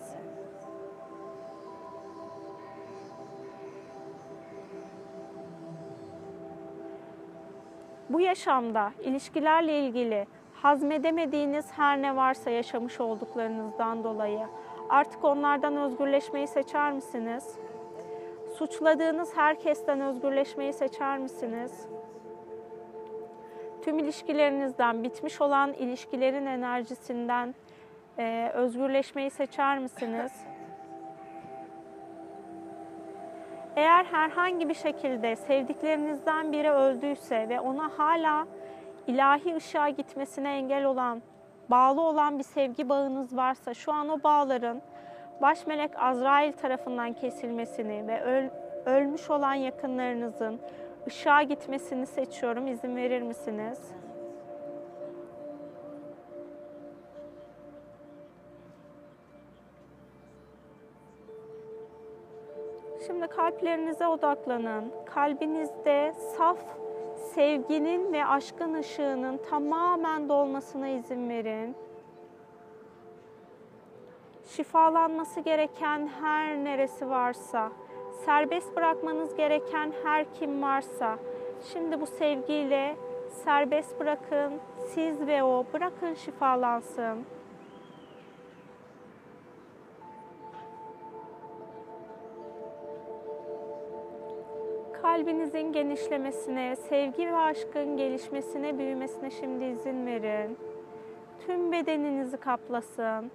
[8.10, 14.48] bu yaşamda ilişkilerle ilgili hazmedemediğiniz her ne varsa yaşamış olduklarınızdan dolayı
[14.90, 17.56] artık onlardan özgürleşmeyi seçer misiniz?
[18.58, 21.88] Suçladığınız herkesten özgürleşmeyi seçer misiniz?
[23.88, 27.56] Tüm ilişkilerinizden, bitmiş olan ilişkilerin enerjisinden
[28.20, 30.32] e, özgürleşmeyi seçer misiniz?
[33.76, 38.48] Eğer herhangi bir şekilde sevdiklerinizden biri öldüyse ve ona hala
[39.08, 41.22] ilahi ışığa gitmesine engel olan,
[41.70, 44.82] bağlı olan bir sevgi bağınız varsa şu an o bağların
[45.42, 48.50] baş melek Azrail tarafından kesilmesini ve öl,
[48.86, 50.60] ölmüş olan yakınlarınızın
[51.08, 52.68] ışığa gitmesini seçiyorum.
[52.68, 53.80] İzin verir misiniz?
[63.08, 64.92] Şimdi kalplerinize odaklanın.
[65.06, 66.58] Kalbinizde saf
[67.36, 71.76] sevginin ve aşkın ışığının tamamen dolmasına izin verin.
[74.46, 77.72] Şifalanması gereken her neresi varsa,
[78.26, 81.20] serbest bırakmanız gereken her kim varsa,
[81.74, 82.96] şimdi bu sevgiyle
[83.44, 84.54] serbest bırakın.
[84.94, 87.26] Siz ve o bırakın şifalansın.
[95.18, 100.58] kalbinizin genişlemesine, sevgi ve aşkın gelişmesine, büyümesine şimdi izin verin.
[101.46, 103.32] Tüm bedeninizi kaplasın.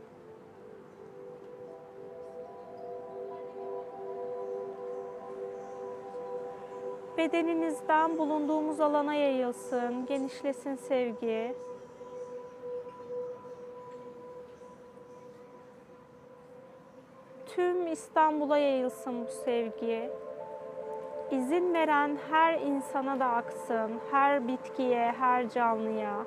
[7.18, 11.54] Bedeninizden bulunduğumuz alana yayılsın, genişlesin sevgi.
[17.46, 20.10] Tüm İstanbul'a yayılsın bu sevgi
[21.32, 26.26] izin veren her insana da aksın, her bitkiye, her canlıya.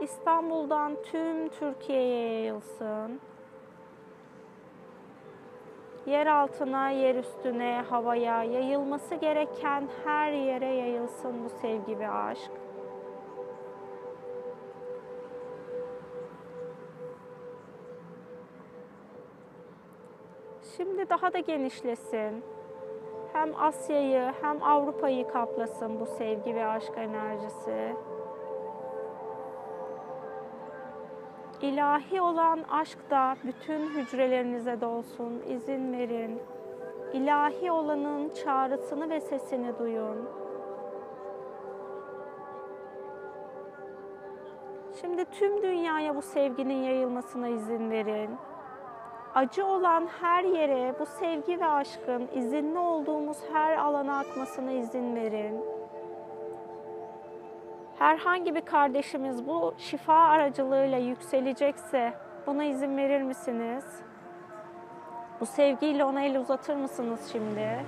[0.00, 3.20] İstanbul'dan tüm Türkiye'ye yayılsın.
[6.08, 12.50] Yer altına, yer üstüne, havaya, yayılması gereken her yere yayılsın bu sevgi ve aşk.
[20.76, 22.44] Şimdi daha da genişlesin.
[23.32, 27.94] Hem Asya'yı hem Avrupa'yı kaplasın bu sevgi ve aşk enerjisi.
[31.62, 35.42] İlahi olan aşk da bütün hücrelerinize dolsun.
[35.48, 36.42] İzin verin.
[37.12, 40.28] İlahi olanın çağrısını ve sesini duyun.
[45.00, 48.30] Şimdi tüm dünyaya bu sevginin yayılmasına izin verin
[49.38, 55.64] acı olan her yere bu sevgi ve aşkın izinli olduğumuz her alana akmasına izin verin.
[57.98, 62.14] Herhangi bir kardeşimiz bu şifa aracılığıyla yükselecekse
[62.46, 63.84] buna izin verir misiniz?
[65.40, 67.84] Bu sevgiyle ona el uzatır mısınız şimdi?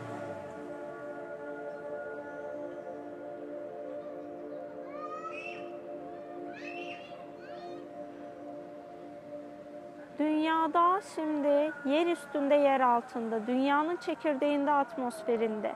[10.18, 15.75] Dünyada şimdi yer üstünde, yer altında, dünyanın çekirdeğinde, atmosferinde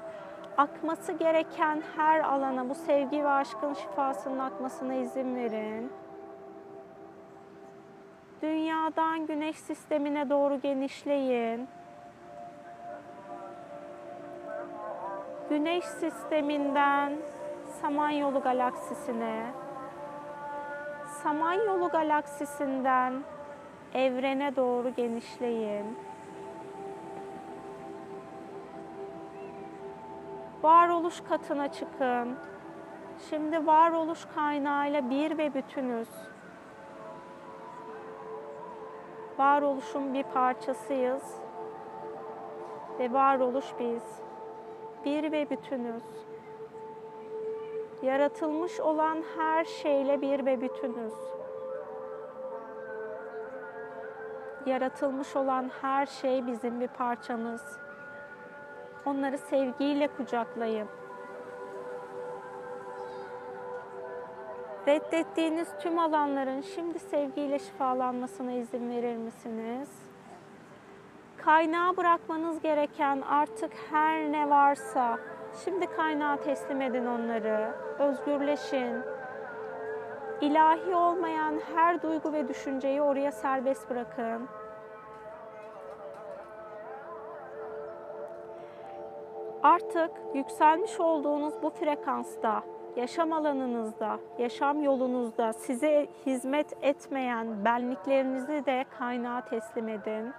[0.59, 5.93] akması gereken her alana bu sevgi ve aşkın şifasının akmasına izin verin.
[8.43, 11.69] Dünyadan güneş sistemine doğru genişleyin.
[15.51, 17.13] Güneş sisteminden
[17.81, 19.47] Samanyolu galaksisine,
[21.23, 23.23] Samanyolu galaksisinden
[23.95, 25.99] evrene doğru genişleyin.
[30.65, 32.37] Varoluş katına çıkın.
[33.31, 36.09] Şimdi varoluş kaynağıyla bir ve bütünüz.
[39.39, 41.23] Varoluşun bir parçasıyız
[42.99, 44.03] ve varoluş biz.
[45.05, 46.03] Bir ve bütünüz.
[48.03, 51.15] Yaratılmış olan her şeyle bir ve bütünüz.
[54.67, 57.84] yaratılmış olan her şey bizim bir parçamız.
[59.07, 60.89] Onları sevgiyle kucaklayın.
[64.87, 69.89] Reddettiğiniz tüm alanların şimdi sevgiyle şifalanmasına izin verir misiniz?
[71.37, 75.19] Kaynağa bırakmanız gereken artık her ne varsa
[75.65, 77.75] şimdi kaynağa teslim edin onları.
[77.99, 79.03] Özgürleşin.
[80.41, 84.49] İlahi olmayan her duygu ve düşünceyi oraya serbest bırakın.
[89.65, 92.63] Artık yükselmiş olduğunuz bu frekansta,
[92.97, 100.33] yaşam alanınızda, yaşam yolunuzda size hizmet etmeyen benliklerinizi de kaynağa teslim edin.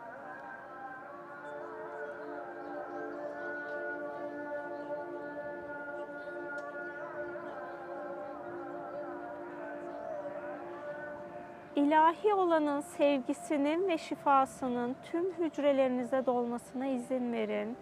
[11.76, 17.78] ilahi olanın sevgisinin ve şifasının tüm hücrelerinize dolmasına izin verin.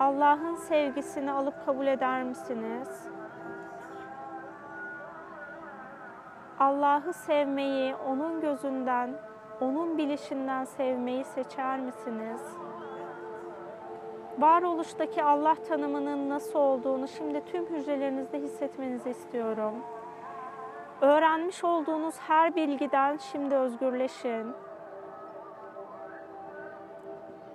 [0.00, 2.88] Allah'ın sevgisini alıp kabul eder misiniz?
[6.58, 9.10] Allah'ı sevmeyi onun gözünden,
[9.60, 12.40] onun bilişinden sevmeyi seçer misiniz?
[14.38, 19.74] Varoluştaki Allah tanımının nasıl olduğunu şimdi tüm hücrelerinizde hissetmenizi istiyorum.
[21.00, 24.46] Öğrenmiş olduğunuz her bilgiden şimdi özgürleşin.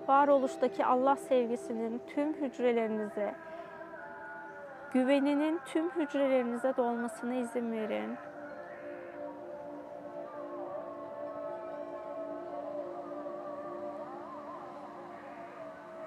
[0.08, 3.36] Varoluştaki Allah sevgisinin tüm hücrelerinize,
[4.94, 8.18] güveninin tüm hücrelerinize dolmasına izin verin.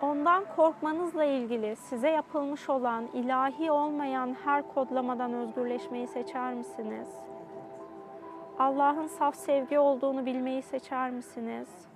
[0.03, 7.09] Ondan korkmanızla ilgili size yapılmış olan ilahi olmayan her kodlamadan özgürleşmeyi seçer misiniz?
[8.59, 11.88] Allah'ın saf sevgi olduğunu bilmeyi seçer misiniz?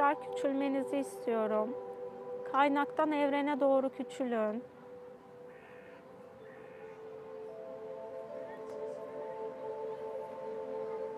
[0.00, 1.76] Tekrar küçülmenizi istiyorum.
[2.52, 4.64] Kaynaktan evrene doğru küçülün.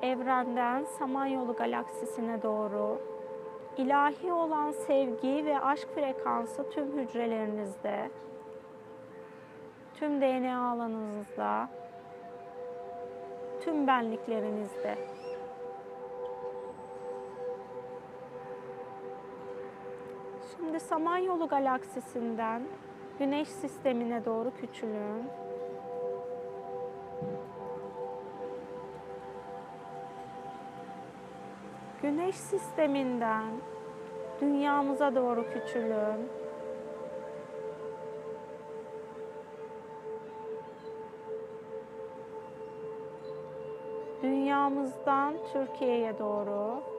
[0.02, 3.00] Evrenden Samanyolu galaksisine doğru
[3.76, 8.10] ilahi olan sevgi ve aşk frekansı tüm hücrelerinizde,
[9.94, 11.68] tüm DNA alanınızda,
[13.60, 15.11] tüm benliklerinizde.
[20.92, 22.62] Samanyolu galaksisinden
[23.18, 25.24] Güneş sistemine doğru küçülün.
[32.02, 33.44] Güneş sisteminden
[34.40, 36.28] dünyamıza doğru küçülün.
[44.22, 46.91] Dünyamızdan Türkiye'ye doğru.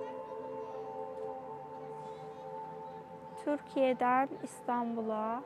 [3.46, 5.42] Türkiye'den İstanbul'a,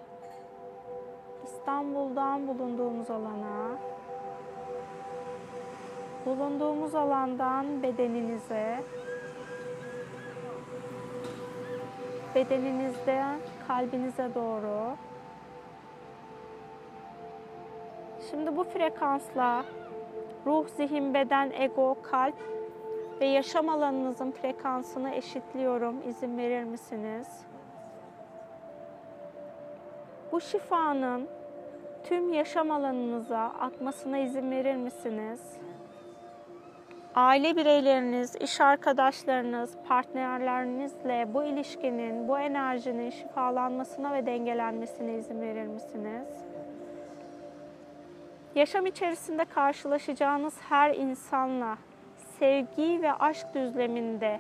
[1.44, 3.78] İstanbul'dan bulunduğumuz alana,
[6.26, 8.84] bulunduğumuz alandan bedeninize,
[12.36, 14.96] bedeninizden kalbinize doğru.
[18.30, 19.66] Şimdi bu frekansla
[20.46, 22.36] ruh, zihin, beden, ego, kalp
[23.22, 25.96] ve yaşam alanınızın frekansını eşitliyorum.
[26.10, 27.47] İzin verir misiniz?
[30.32, 31.28] Bu şifanın
[32.04, 35.58] tüm yaşam alanınıza akmasına izin verir misiniz?
[37.16, 46.28] Aile bireyleriniz, iş arkadaşlarınız, partnerlerinizle bu ilişkinin, bu enerjinin şifalanmasına ve dengelenmesine izin verir misiniz?
[48.56, 51.78] Yaşam içerisinde karşılaşacağınız her insanla
[52.40, 54.40] sevgi ve aşk düzleminde,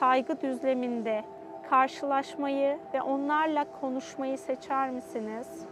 [0.00, 1.24] saygı düzleminde
[1.70, 5.66] karşılaşmayı ve onlarla konuşmayı seçer misiniz?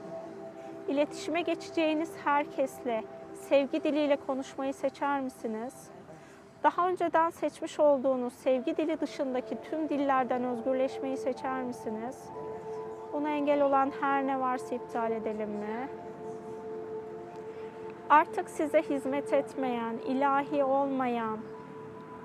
[0.89, 5.91] İletişime geçeceğiniz herkesle sevgi diliyle konuşmayı seçer misiniz?
[6.63, 12.25] Daha önceden seçmiş olduğunuz sevgi dili dışındaki tüm dillerden özgürleşmeyi seçer misiniz?
[13.13, 15.89] Buna engel olan her ne varsa iptal edelim mi?
[18.11, 21.39] Artık size hizmet etmeyen, ilahi olmayan,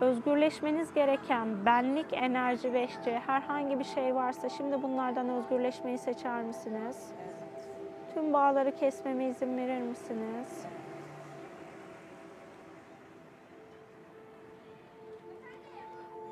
[0.02, 7.12] özgürleşmeniz gereken benlik, enerji ve işçi herhangi bir şey varsa şimdi bunlardan özgürleşmeyi seçer misiniz?
[8.14, 10.66] Tüm bağları kesmeme izin verir misiniz?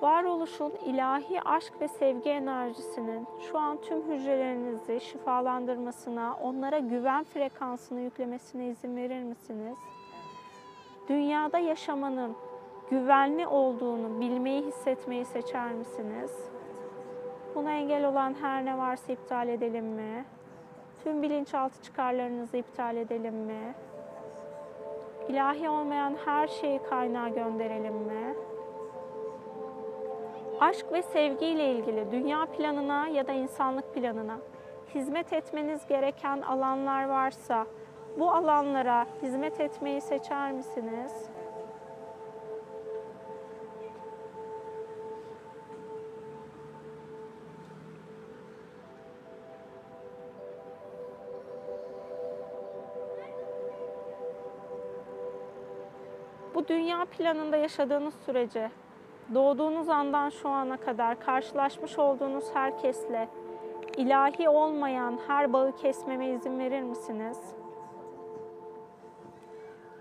[0.01, 8.67] Varoluşun ilahi aşk ve sevgi enerjisinin şu an tüm hücrelerinizi şifalandırmasına, onlara güven frekansını yüklemesine
[8.67, 9.77] izin verir misiniz?
[11.09, 12.35] Dünyada yaşamanın
[12.89, 16.31] güvenli olduğunu bilmeyi, hissetmeyi seçer misiniz?
[17.55, 20.25] Buna engel olan her ne varsa iptal edelim mi?
[21.03, 23.73] Tüm bilinçaltı çıkarlarınızı iptal edelim mi?
[25.29, 28.35] İlahi olmayan her şeyi kaynağa gönderelim mi?
[30.59, 34.37] Aşk ve sevgi ile ilgili dünya planına ya da insanlık planına
[34.95, 37.65] hizmet etmeniz gereken alanlar varsa
[38.19, 41.29] bu alanlara hizmet etmeyi seçer misiniz?
[56.69, 58.71] Dünya planında yaşadığınız sürece
[59.33, 63.27] doğduğunuz andan şu ana kadar karşılaşmış olduğunuz herkesle
[63.97, 67.39] ilahi olmayan her bağı kesmeme izin verir misiniz?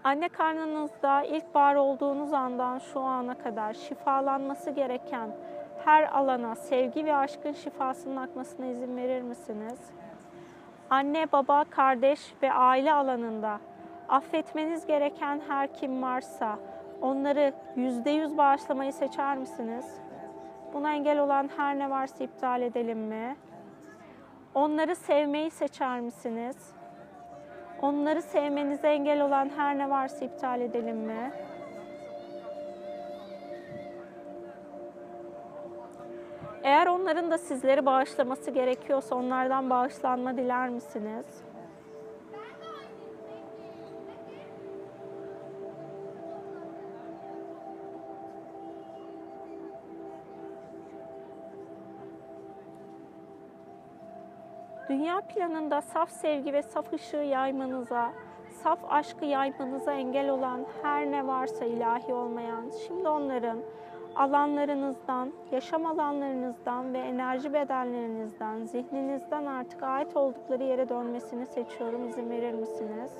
[0.04, 5.30] Anne karnınızda ilk var olduğunuz andan şu ana kadar şifalanması gereken
[5.84, 9.78] her alana sevgi ve aşkın şifasının akmasına izin verir misiniz?
[10.90, 13.60] Anne, baba, kardeş ve aile alanında
[14.08, 16.58] affetmeniz gereken her kim varsa
[17.02, 19.86] onları yüzde yüz bağışlamayı seçer misiniz?
[20.74, 23.36] Buna engel olan her ne varsa iptal edelim mi?
[24.54, 26.56] Onları sevmeyi seçer misiniz?
[27.82, 31.32] Onları sevmenize engel olan her ne varsa iptal edelim mi?
[36.62, 41.26] Eğer onların da sizleri bağışlaması gerekiyorsa onlardan bağışlanma diler misiniz?
[54.98, 58.12] Dünya planında saf sevgi ve saf ışığı yaymanıza,
[58.62, 63.58] saf aşkı yaymanıza engel olan her ne varsa ilahi olmayan, şimdi onların
[64.16, 72.08] alanlarınızdan, yaşam alanlarınızdan ve enerji bedenlerinizden, zihninizden artık ait oldukları yere dönmesini seçiyorum.
[72.08, 73.12] İzin verir misiniz?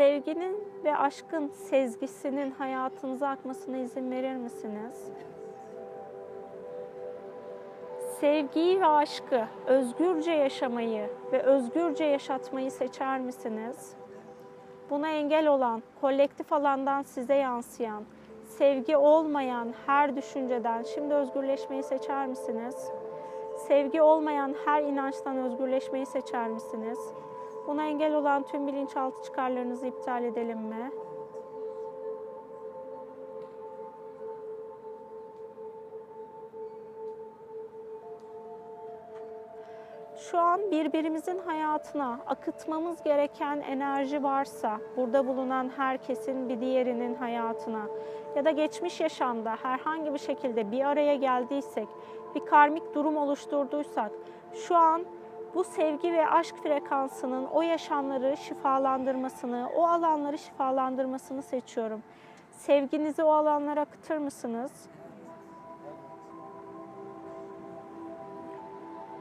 [0.00, 5.12] Sevginin ve aşkın sezgisinin hayatınıza akmasına izin verir misiniz?
[8.20, 13.94] sevgiyi ve aşkı özgürce yaşamayı ve özgürce yaşatmayı seçer misiniz?
[14.90, 18.04] Buna engel olan, kolektif alandan size yansıyan,
[18.46, 22.90] sevgi olmayan her düşünceden şimdi özgürleşmeyi seçer misiniz?
[23.68, 26.98] Sevgi olmayan her inançtan özgürleşmeyi seçer misiniz?
[27.66, 30.90] Buna engel olan tüm bilinçaltı çıkarlarınızı iptal edelim mi?
[40.30, 47.86] şu an birbirimizin hayatına akıtmamız gereken enerji varsa, burada bulunan herkesin bir diğerinin hayatına
[48.36, 51.88] ya da geçmiş yaşamda herhangi bir şekilde bir araya geldiysek,
[52.34, 54.12] bir karmik durum oluşturduysak,
[54.54, 55.04] şu an
[55.54, 62.02] bu sevgi ve aşk frekansının o yaşamları şifalandırmasını, o alanları şifalandırmasını seçiyorum.
[62.52, 64.72] Sevginizi o alanlara akıtır mısınız?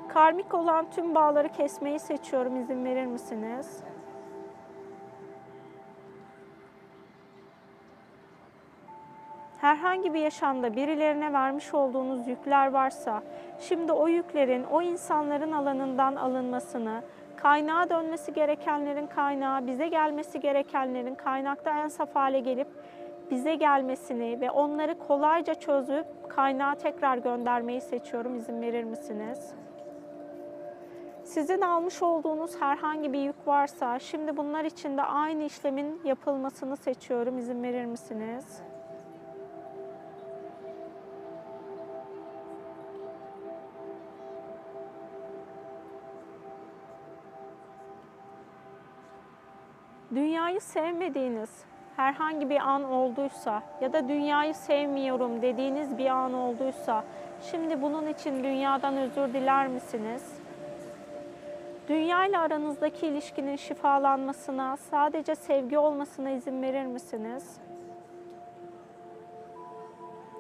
[0.08, 2.62] Karmik olan tüm bağları kesmeyi seçiyorum.
[2.62, 3.84] İzin verir misiniz?
[9.62, 13.24] Herhangi bir yaşamda birilerine vermiş olduğunuz yükler varsa,
[13.60, 17.02] şimdi o yüklerin o insanların alanından alınmasını,
[17.38, 22.68] kaynağa dönmesi gerekenlerin kaynağı, bize gelmesi gerekenlerin kaynakta en saf hale gelip
[23.32, 28.36] bize gelmesini ve onları kolayca çözüp kaynağa tekrar göndermeyi seçiyorum.
[28.36, 29.54] İzin verir misiniz?
[31.24, 37.38] Sizin almış olduğunuz herhangi bir yük varsa şimdi bunlar için de aynı işlemin yapılmasını seçiyorum.
[37.38, 38.64] İzin verir misiniz?
[50.16, 51.50] Dünyayı sevmediğiniz
[51.96, 57.04] herhangi bir an olduysa ya da dünyayı sevmiyorum dediğiniz bir an olduysa
[57.52, 60.40] şimdi bunun için dünyadan özür diler misiniz?
[61.90, 67.58] Dünya ile aranızdaki ilişkinin şifalanmasına, sadece sevgi olmasına izin verir misiniz?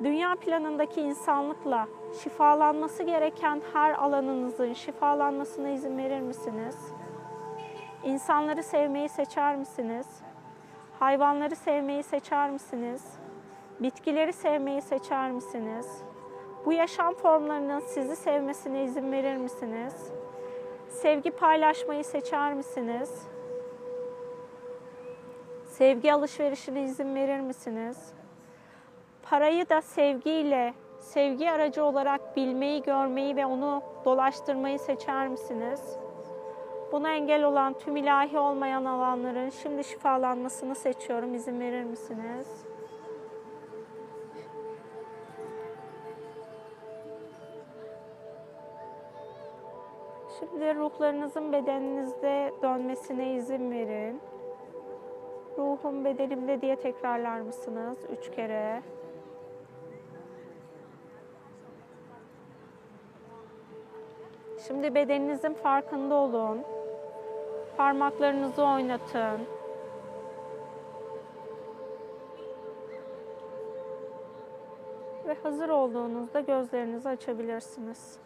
[0.04, 1.88] Dünya planındaki insanlıkla
[2.24, 6.94] şifalanması gereken her alanınızın şifalanmasına izin verir misiniz?
[8.04, 10.08] İnsanları sevmeyi seçer misiniz?
[11.00, 13.04] Hayvanları sevmeyi seçer misiniz?
[13.80, 16.02] Bitkileri sevmeyi seçer misiniz?
[16.66, 20.12] Bu yaşam formlarının sizi sevmesine izin verir misiniz?
[20.90, 23.28] Sevgi paylaşmayı seçer misiniz?
[25.68, 28.14] Sevgi alışverişine izin verir misiniz?
[29.24, 35.99] Parayı da sevgiyle, sevgi aracı olarak bilmeyi, görmeyi ve onu dolaştırmayı seçer misiniz?
[36.92, 41.36] Buna engel olan tüm ilahi olmayan alanların şimdi şifalanmasını seçiyorum.
[41.36, 42.66] İzin verir misiniz?
[50.40, 54.22] Şimdi ruhlarınızın bedeninizde dönmesine izin verin.
[55.58, 57.98] Ruhum bedenimde diye tekrarlar mısınız?
[58.18, 58.82] Üç kere.
[64.68, 66.60] Şimdi bedeninizin farkında olun.
[67.80, 69.40] Parmaklarınızı oynatın.
[75.28, 78.18] Ve hazır olduğunuzda gözlerinizi açabilirsiniz.